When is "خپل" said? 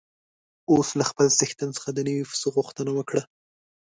1.09-1.27